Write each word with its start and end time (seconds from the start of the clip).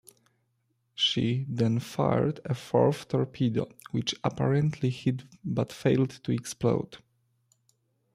She 0.95 1.45
then 1.47 1.77
fired 1.77 2.39
a 2.43 2.55
fourth 2.55 3.09
torpedo, 3.09 3.69
which 3.91 4.15
apparently 4.23 4.89
hit 4.89 5.25
but 5.45 5.71
failed 5.71 6.09
to 6.23 6.31
explode. 6.31 6.97